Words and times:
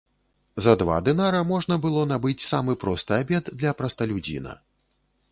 За 0.65 0.71
два 0.81 0.95
дынара 1.09 1.41
можна 1.49 1.75
было 1.83 2.05
набыць 2.11 2.43
самы 2.45 2.75
просты 2.83 3.13
абед 3.25 3.51
для 3.61 3.75
прасталюдзіна. 3.83 4.57